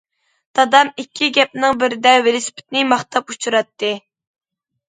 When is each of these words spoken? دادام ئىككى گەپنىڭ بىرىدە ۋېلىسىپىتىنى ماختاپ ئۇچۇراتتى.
دادام 0.59 0.89
ئىككى 1.03 1.27
گەپنىڭ 1.35 1.77
بىرىدە 1.83 2.13
ۋېلىسىپىتىنى 2.29 2.83
ماختاپ 2.95 3.33
ئۇچۇراتتى. 3.35 3.93